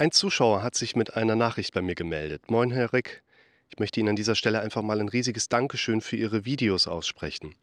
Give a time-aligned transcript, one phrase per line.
[0.00, 2.50] Ein Zuschauer hat sich mit einer Nachricht bei mir gemeldet.
[2.50, 3.22] Moin, Herr Rick.
[3.68, 7.54] Ich möchte Ihnen an dieser Stelle einfach mal ein riesiges Dankeschön für Ihre Videos aussprechen.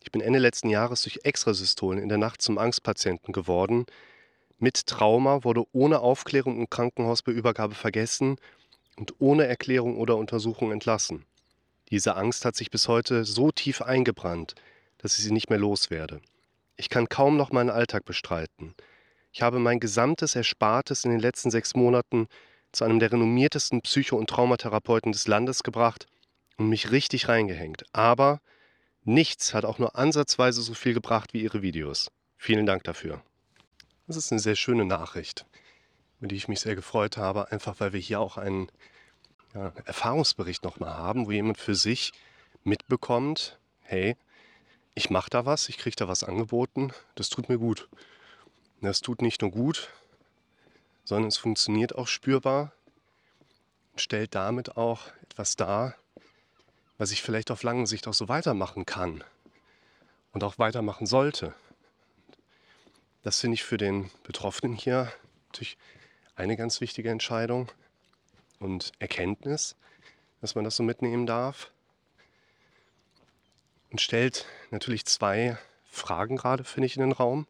[0.00, 3.84] Ich bin Ende letzten Jahres durch Extrasystolen in der Nacht zum Angstpatienten geworden.
[4.60, 8.36] Mit Trauma wurde ohne Aufklärung und Krankenhaus bei Übergabe vergessen
[8.94, 11.26] und ohne Erklärung oder Untersuchung entlassen.
[11.90, 14.54] Diese Angst hat sich bis heute so tief eingebrannt,
[14.98, 16.20] dass ich sie nicht mehr loswerde.
[16.76, 18.76] Ich kann kaum noch meinen Alltag bestreiten.
[19.36, 22.26] Ich habe mein gesamtes Erspartes in den letzten sechs Monaten
[22.72, 26.06] zu einem der renommiertesten Psycho- und Traumatherapeuten des Landes gebracht
[26.56, 27.84] und mich richtig reingehängt.
[27.92, 28.40] Aber
[29.04, 32.10] nichts hat auch nur ansatzweise so viel gebracht wie Ihre Videos.
[32.38, 33.20] Vielen Dank dafür.
[34.06, 35.44] Das ist eine sehr schöne Nachricht,
[36.18, 38.70] über die ich mich sehr gefreut habe, einfach weil wir hier auch einen
[39.52, 42.12] ja, Erfahrungsbericht nochmal haben, wo jemand für sich
[42.64, 44.16] mitbekommt, hey,
[44.94, 47.86] ich mache da was, ich kriege da was angeboten, das tut mir gut.
[48.80, 49.90] Das tut nicht nur gut,
[51.04, 52.72] sondern es funktioniert auch spürbar
[53.92, 55.94] und stellt damit auch etwas dar,
[56.98, 59.24] was ich vielleicht auf lange Sicht auch so weitermachen kann
[60.32, 61.54] und auch weitermachen sollte.
[63.22, 65.12] Das finde ich für den Betroffenen hier
[65.48, 65.78] natürlich
[66.36, 67.72] eine ganz wichtige Entscheidung
[68.60, 69.74] und Erkenntnis,
[70.40, 71.70] dass man das so mitnehmen darf.
[73.90, 75.58] Und stellt natürlich zwei
[75.90, 77.46] Fragen gerade, finde ich, in den Raum.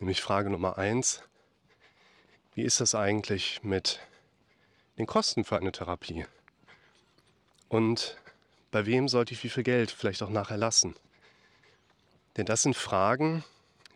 [0.00, 1.22] Nämlich Frage Nummer eins.
[2.54, 4.00] Wie ist das eigentlich mit
[4.96, 6.24] den Kosten für eine Therapie?
[7.68, 8.16] Und
[8.70, 10.94] bei wem sollte ich wie viel Geld vielleicht auch nachher lassen?
[12.36, 13.44] Denn das sind Fragen,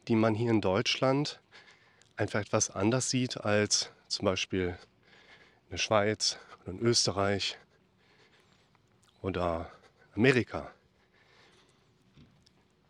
[0.08, 1.40] die man hier in Deutschland
[2.16, 4.76] einfach etwas anders sieht als zum Beispiel
[5.66, 7.58] in der Schweiz oder in Österreich
[9.22, 9.70] oder
[10.16, 10.72] Amerika.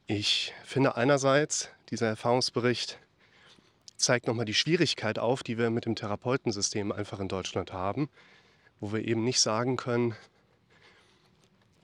[0.06, 2.98] Ich finde einerseits, dieser Erfahrungsbericht
[3.96, 8.08] zeigt nochmal die Schwierigkeit auf, die wir mit dem Therapeutensystem einfach in Deutschland haben,
[8.80, 10.16] wo wir eben nicht sagen können,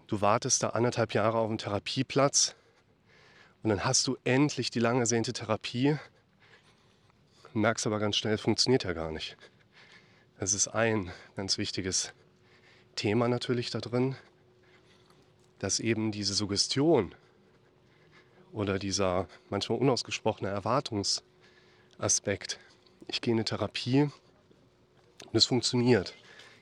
[0.07, 2.57] du wartest da anderthalb Jahre auf einen Therapieplatz
[3.63, 5.99] und dann hast du endlich die lange ersehnte Therapie,
[7.53, 9.37] merkst aber ganz schnell, funktioniert ja gar nicht.
[10.39, 12.15] Das ist ein ganz wichtiges
[12.97, 14.17] Thema natürlich da drin,
[15.59, 17.15] dass eben diese Suggestion
[18.53, 22.59] oder dieser manchmal unausgesprochene Erwartungsaspekt.
[23.07, 26.15] Ich gehe in eine Therapie und es funktioniert.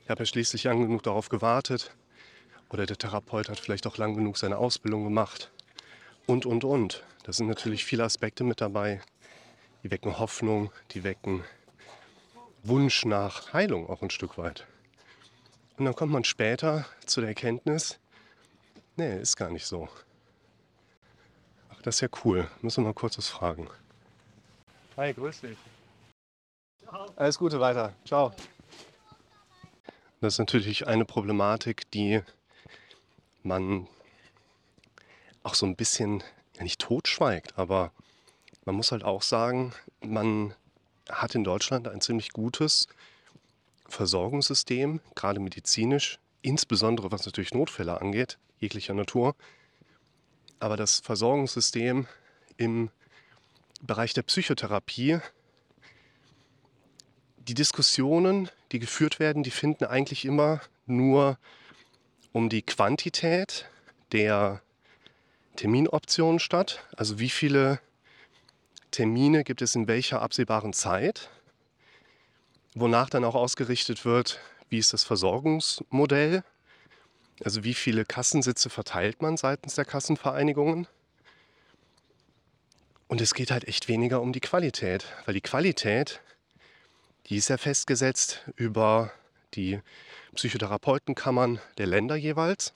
[0.04, 1.94] Ich habe ja schließlich lang genug darauf gewartet
[2.68, 5.50] oder der Therapeut hat vielleicht auch lang genug seine Ausbildung gemacht
[6.26, 7.04] und, und, und.
[7.24, 9.00] Da sind natürlich viele Aspekte mit dabei,
[9.82, 11.44] die wecken Hoffnung, die wecken
[12.62, 14.66] Wunsch nach Heilung auch ein Stück weit.
[15.76, 17.98] Und dann kommt man später zu der Erkenntnis,
[18.96, 19.88] nee, ist gar nicht so.
[21.86, 22.50] Das ist ja cool.
[22.62, 23.70] Müssen wir mal kurz was fragen.
[24.96, 25.56] Hi, grüß dich.
[27.14, 27.92] Alles Gute weiter.
[28.04, 28.32] Ciao.
[30.20, 32.22] Das ist natürlich eine Problematik, die
[33.44, 33.86] man
[35.44, 36.24] auch so ein bisschen,
[36.56, 37.92] ja nicht totschweigt, aber
[38.64, 40.54] man muss halt auch sagen, man
[41.08, 42.88] hat in Deutschland ein ziemlich gutes
[43.86, 49.36] Versorgungssystem, gerade medizinisch, insbesondere was natürlich Notfälle angeht, jeglicher Natur.
[50.58, 52.06] Aber das Versorgungssystem
[52.56, 52.90] im
[53.82, 55.18] Bereich der Psychotherapie,
[57.38, 61.38] die Diskussionen, die geführt werden, die finden eigentlich immer nur
[62.32, 63.68] um die Quantität
[64.12, 64.62] der
[65.56, 66.84] Terminoptionen statt.
[66.96, 67.80] Also wie viele
[68.90, 71.30] Termine gibt es in welcher absehbaren Zeit,
[72.74, 76.42] wonach dann auch ausgerichtet wird, wie ist das Versorgungsmodell
[77.44, 80.86] also wie viele Kassensitze verteilt man seitens der Kassenvereinigungen?
[83.08, 86.20] Und es geht halt echt weniger um die Qualität, weil die Qualität,
[87.26, 89.12] die ist ja festgesetzt über
[89.54, 89.80] die
[90.34, 92.74] Psychotherapeutenkammern der Länder jeweils,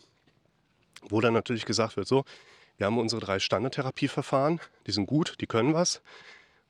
[1.09, 2.25] wo dann natürlich gesagt wird, so,
[2.79, 6.01] wir haben unsere drei Standardtherapieverfahren, die sind gut, die können was,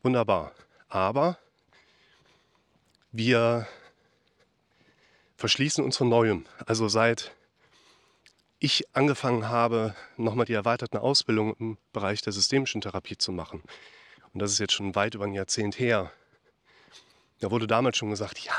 [0.02, 0.52] wunderbar.
[0.88, 1.38] Aber
[3.12, 3.68] wir
[5.36, 6.46] verschließen uns von Neuem.
[6.66, 7.32] Also seit
[8.60, 13.62] ich angefangen habe, nochmal die erweiterte Ausbildung im Bereich der systemischen Therapie zu machen.
[14.32, 16.12] Und das ist jetzt schon weit über ein Jahrzehnt her.
[17.40, 18.54] Da wurde damals schon gesagt, ja,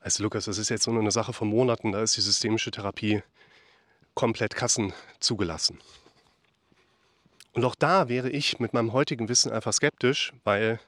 [0.00, 3.22] also Lukas, das ist jetzt nur eine Sache von Monaten, da ist die systemische Therapie
[4.14, 5.78] komplett Kassen zugelassen.
[7.52, 10.80] Und auch da wäre ich mit meinem heutigen Wissen einfach skeptisch, weil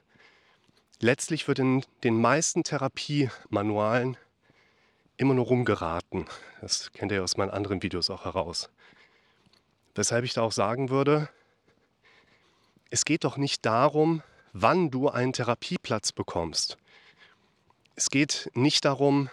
[0.99, 4.17] letztlich wird in den meisten Therapiemanualen
[5.17, 6.25] immer nur rumgeraten.
[6.61, 8.69] Das kennt ihr aus meinen anderen Videos auch heraus.
[9.95, 11.29] Weshalb ich da auch sagen würde,
[12.89, 14.21] es geht doch nicht darum,
[14.53, 16.77] wann du einen Therapieplatz bekommst
[17.95, 19.29] Es geht nicht darum,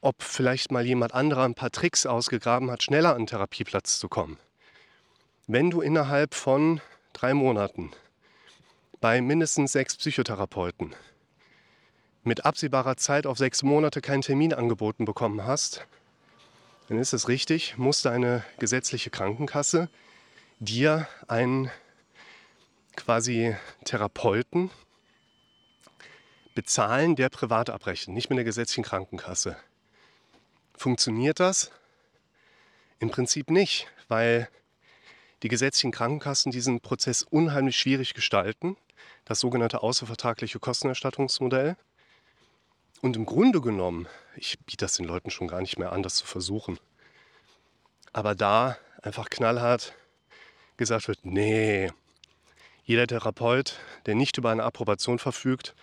[0.00, 4.08] ob vielleicht mal jemand anderer ein paar Tricks ausgegraben hat, schneller an den Therapieplatz zu
[4.08, 4.38] kommen.
[5.46, 6.80] Wenn du innerhalb von
[7.12, 7.92] drei Monaten
[9.00, 10.94] bei mindestens sechs Psychotherapeuten
[12.22, 15.86] mit absehbarer Zeit auf sechs Monate keinen Termin angeboten bekommen hast,
[16.88, 19.88] dann ist es richtig, muss deine gesetzliche Krankenkasse
[20.58, 21.70] dir einen
[22.96, 24.70] quasi Therapeuten
[26.54, 29.56] bezahlen, der privat abrechnet, nicht mit der gesetzlichen Krankenkasse.
[30.76, 31.70] Funktioniert das?
[32.98, 34.48] Im Prinzip nicht, weil
[35.42, 38.76] die gesetzlichen Krankenkassen diesen Prozess unheimlich schwierig gestalten,
[39.24, 41.76] das sogenannte außervertragliche Kostenerstattungsmodell.
[43.02, 44.06] Und im Grunde genommen,
[44.36, 46.78] ich biete das den Leuten schon gar nicht mehr an, das zu versuchen,
[48.12, 49.92] aber da einfach knallhart
[50.76, 51.90] gesagt wird, nee,
[52.84, 55.74] jeder Therapeut, der nicht über eine Approbation verfügt,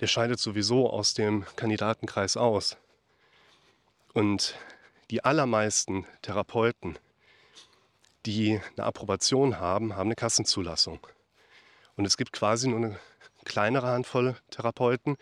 [0.00, 2.76] der scheidet sowieso aus dem Kandidatenkreis aus.
[4.12, 4.54] Und
[5.10, 6.98] die allermeisten Therapeuten,
[8.26, 11.06] die eine Approbation haben, haben eine Kassenzulassung.
[11.96, 13.00] Und es gibt quasi nur eine
[13.44, 15.16] kleinere Handvoll Therapeuten,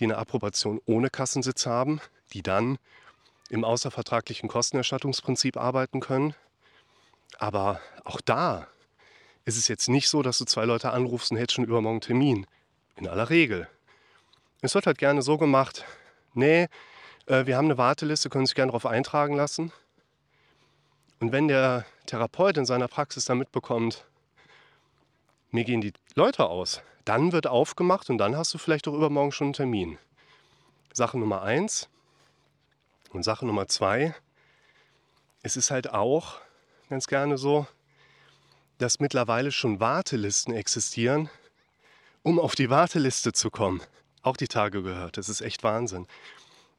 [0.00, 2.00] die eine Approbation ohne Kassensitz haben,
[2.32, 2.78] die dann
[3.48, 6.34] im außervertraglichen Kostenerstattungsprinzip arbeiten können.
[7.38, 8.66] Aber auch da
[9.44, 12.46] ist es jetzt nicht so, dass du zwei Leute anrufst und hättest schon übermorgen Termin.
[12.96, 13.68] In aller Regel.
[14.62, 15.84] Es wird halt gerne so gemacht,
[16.32, 16.68] nee,
[17.26, 19.72] äh, wir haben eine Warteliste, können sich gerne darauf eintragen lassen.
[21.20, 24.06] Und wenn der Therapeut in seiner Praxis dann mitbekommt,
[25.54, 29.32] mir gehen die Leute aus, dann wird aufgemacht und dann hast du vielleicht auch übermorgen
[29.32, 29.98] schon einen Termin.
[30.92, 31.88] Sache Nummer eins.
[33.12, 34.14] Und Sache Nummer zwei,
[35.42, 36.40] es ist halt auch
[36.88, 37.68] ganz gerne so,
[38.78, 41.30] dass mittlerweile schon Wartelisten existieren,
[42.24, 43.80] um auf die Warteliste zu kommen.
[44.22, 45.16] Auch die Tage gehört.
[45.16, 46.08] Das ist echt Wahnsinn.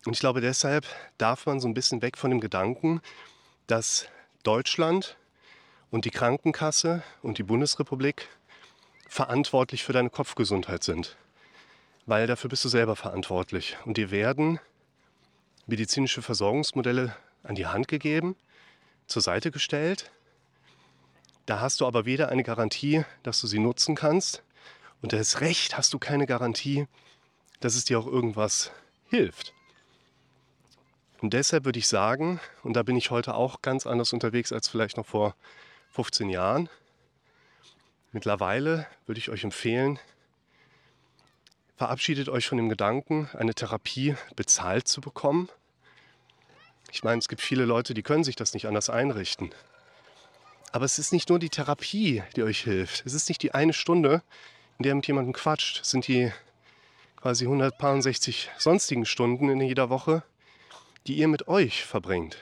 [0.05, 0.85] Und ich glaube, deshalb
[1.17, 3.01] darf man so ein bisschen weg von dem Gedanken,
[3.67, 4.09] dass
[4.43, 5.15] Deutschland
[5.91, 8.27] und die Krankenkasse und die Bundesrepublik
[9.07, 11.15] verantwortlich für deine Kopfgesundheit sind.
[12.05, 13.77] Weil dafür bist du selber verantwortlich.
[13.85, 14.59] Und dir werden
[15.67, 18.35] medizinische Versorgungsmodelle an die Hand gegeben,
[19.07, 20.11] zur Seite gestellt
[21.45, 24.43] da hast du aber weder eine Garantie, dass du sie nutzen kannst,
[25.01, 26.87] und das Recht hast du keine Garantie,
[27.59, 28.71] dass es dir auch irgendwas
[29.07, 29.53] hilft.
[31.21, 34.67] Und deshalb würde ich sagen, und da bin ich heute auch ganz anders unterwegs als
[34.67, 35.35] vielleicht noch vor
[35.91, 36.69] 15 Jahren,
[38.15, 39.99] mittlerweile würde ich euch empfehlen,
[41.75, 45.49] verabschiedet euch von dem Gedanken, eine Therapie bezahlt zu bekommen.
[46.91, 49.53] Ich meine, es gibt viele Leute, die können sich das nicht anders einrichten.
[50.71, 53.05] Aber es ist nicht nur die Therapie, die euch hilft.
[53.05, 54.23] Es ist nicht die eine Stunde,
[54.77, 55.81] in der mit jemandem quatscht.
[55.81, 56.31] Es sind die
[57.17, 60.23] quasi 160 sonstigen Stunden in jeder Woche,
[61.05, 62.37] die ihr mit euch verbringt.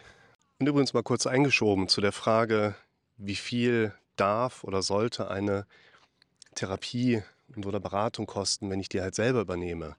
[0.59, 2.75] Und übrigens mal kurz eingeschoben zu der Frage,
[3.17, 5.65] wie viel darf oder sollte eine
[6.55, 7.23] Therapie
[7.55, 9.95] oder Beratung kosten, wenn ich die halt selber übernehme.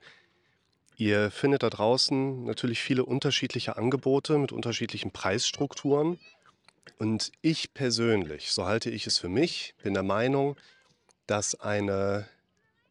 [0.96, 6.19] Ihr findet da draußen natürlich viele unterschiedliche Angebote mit unterschiedlichen Preisstrukturen.
[6.99, 10.56] Und ich persönlich, so halte ich es für mich, bin der Meinung,
[11.26, 12.28] dass eine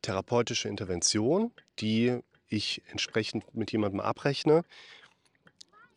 [0.01, 2.19] therapeutische Intervention, die
[2.49, 4.65] ich entsprechend mit jemandem abrechne,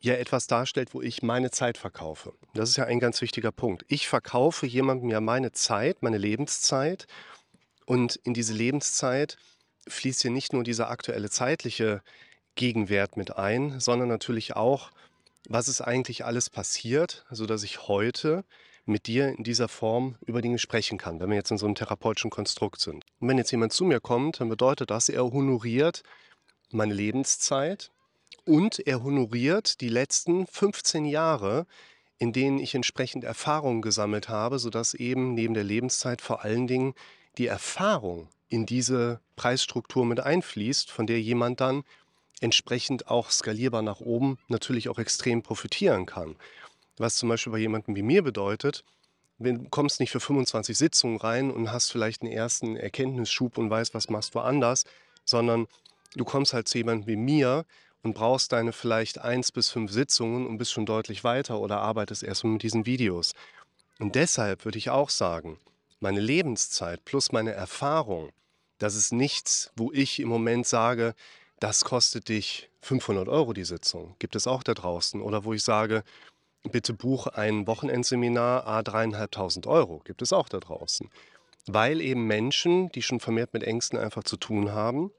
[0.06, 2.32] ja etwas darstellt, wo ich meine Zeit verkaufe.
[2.54, 3.84] Das ist ja ein ganz wichtiger Punkt.
[3.88, 7.06] Ich verkaufe jemandem ja meine Zeit, meine Lebenszeit.
[7.84, 9.36] Und in diese Lebenszeit
[9.88, 12.02] fließt hier nicht nur dieser aktuelle zeitliche
[12.56, 14.90] Gegenwert mit ein, sondern natürlich auch
[15.48, 18.44] was ist eigentlich alles passiert, sodass ich heute
[18.84, 21.74] mit dir in dieser Form über Dinge sprechen kann, wenn wir jetzt in so einem
[21.74, 23.04] therapeutischen Konstrukt sind.
[23.18, 26.02] Und wenn jetzt jemand zu mir kommt, dann bedeutet das, er honoriert
[26.70, 27.90] meine Lebenszeit
[28.44, 31.66] und er honoriert die letzten 15 Jahre,
[32.18, 36.94] in denen ich entsprechend Erfahrungen gesammelt habe, sodass eben neben der Lebenszeit vor allen Dingen
[37.38, 41.84] die Erfahrung in diese Preisstruktur mit einfließt, von der jemand dann
[42.40, 46.36] entsprechend auch skalierbar nach oben natürlich auch extrem profitieren kann.
[46.98, 48.84] Was zum Beispiel bei jemandem wie mir bedeutet,
[49.38, 53.94] du kommst nicht für 25 Sitzungen rein und hast vielleicht einen ersten Erkenntnisschub und weißt,
[53.94, 54.84] was machst du anders,
[55.24, 55.66] sondern
[56.14, 57.66] du kommst halt zu jemandem wie mir
[58.06, 62.22] und brauchst deine vielleicht eins bis fünf Sitzungen und bist schon deutlich weiter oder arbeitest
[62.22, 63.34] erstmal mit diesen Videos.
[63.98, 65.58] Und deshalb würde ich auch sagen,
[65.98, 68.30] meine Lebenszeit plus meine Erfahrung,
[68.78, 71.16] das ist nichts, wo ich im Moment sage,
[71.58, 74.14] das kostet dich 500 Euro die Sitzung.
[74.20, 75.20] Gibt es auch da draußen.
[75.20, 76.04] Oder wo ich sage,
[76.62, 80.00] bitte buch ein Wochenendseminar, a dreieinhalbtausend Euro.
[80.04, 81.10] Gibt es auch da draußen.
[81.66, 85.10] Weil eben Menschen, die schon vermehrt mit Ängsten einfach zu tun haben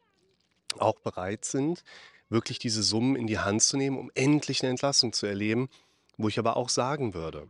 [0.79, 1.84] auch bereit sind,
[2.29, 5.69] wirklich diese Summen in die Hand zu nehmen, um endlich eine Entlassung zu erleben,
[6.17, 7.48] wo ich aber auch sagen würde,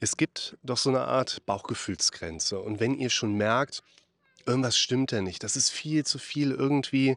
[0.00, 2.60] es gibt doch so eine Art Bauchgefühlsgrenze.
[2.60, 3.82] Und wenn ihr schon merkt,
[4.46, 7.16] irgendwas stimmt ja nicht, das ist viel zu viel, irgendwie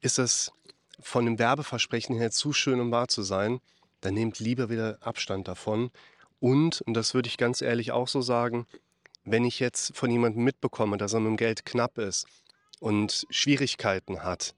[0.00, 0.52] ist das
[1.00, 3.60] von dem Werbeversprechen her zu schön, um wahr zu sein,
[4.00, 5.90] dann nehmt lieber wieder Abstand davon.
[6.40, 8.66] Und, und das würde ich ganz ehrlich auch so sagen,
[9.24, 12.26] wenn ich jetzt von jemandem mitbekomme, dass er mit dem Geld knapp ist
[12.80, 14.54] und Schwierigkeiten hat,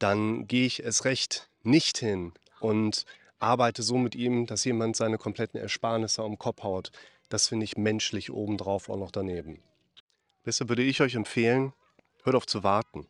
[0.00, 3.04] dann gehe ich es recht nicht hin und
[3.38, 6.90] arbeite so mit ihm, dass jemand seine kompletten Ersparnisse am Kopf haut.
[7.28, 9.62] Das finde ich menschlich obendrauf auch noch daneben.
[10.44, 11.72] Deshalb würde ich euch empfehlen,
[12.24, 13.06] hört auf zu warten.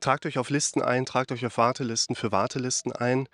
[0.00, 3.28] Tragt euch auf Listen ein, tragt euch auf Wartelisten für Wartelisten ein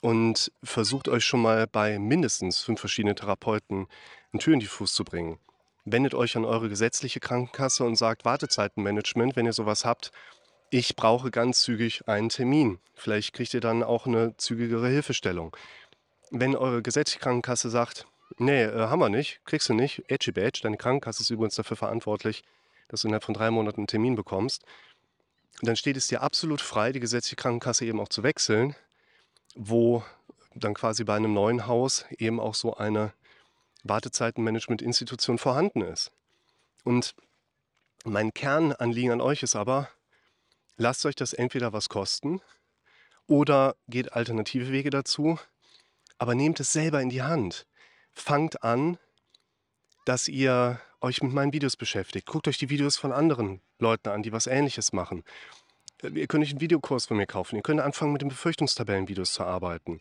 [0.00, 3.86] und versucht euch schon mal bei mindestens fünf verschiedenen Therapeuten
[4.32, 5.38] einen Tür in die Fuß zu bringen.
[5.84, 10.12] Wendet euch an eure gesetzliche Krankenkasse und sagt Wartezeitenmanagement, wenn ihr sowas habt,
[10.72, 12.78] ich brauche ganz zügig einen Termin.
[12.94, 15.54] Vielleicht kriegt ihr dann auch eine zügigere Hilfestellung.
[16.30, 18.06] Wenn eure gesetzliche Krankenkasse sagt,
[18.38, 21.76] nee, äh, haben wir nicht, kriegst du nicht, Edgy Badge, deine Krankenkasse ist übrigens dafür
[21.76, 22.42] verantwortlich,
[22.88, 24.64] dass du innerhalb von drei Monaten einen Termin bekommst,
[25.60, 28.74] dann steht es dir absolut frei, die gesetzliche Krankenkasse eben auch zu wechseln,
[29.54, 30.02] wo
[30.54, 33.12] dann quasi bei einem neuen Haus eben auch so eine
[33.84, 36.12] Wartezeitenmanagement-Institution vorhanden ist.
[36.82, 37.14] Und
[38.04, 39.90] mein Kernanliegen an euch ist aber,
[40.76, 42.40] lasst euch das entweder was kosten
[43.26, 45.38] oder geht alternative Wege dazu,
[46.18, 47.66] aber nehmt es selber in die Hand.
[48.12, 48.98] Fangt an,
[50.04, 52.26] dass ihr euch mit meinen Videos beschäftigt.
[52.26, 55.24] Guckt euch die Videos von anderen Leuten an, die was Ähnliches machen.
[56.02, 57.56] Ihr könnt euch einen Videokurs von mir kaufen.
[57.56, 60.00] Ihr könnt anfangen, mit den Befürchtungstabellenvideos zu arbeiten.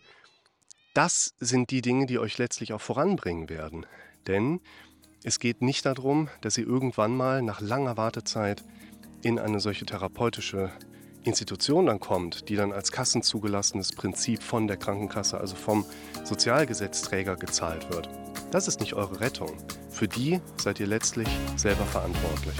[0.93, 3.85] Das sind die Dinge, die euch letztlich auch voranbringen werden.
[4.27, 4.61] Denn
[5.23, 8.63] es geht nicht darum, dass ihr irgendwann mal nach langer Wartezeit
[9.23, 10.71] in eine solche therapeutische
[11.23, 15.85] Institution dann kommt, die dann als kassenzugelassenes Prinzip von der Krankenkasse, also vom
[16.23, 18.09] Sozialgesetzträger gezahlt wird.
[18.51, 19.51] Das ist nicht eure Rettung.
[19.89, 22.55] Für die seid ihr letztlich selber verantwortlich.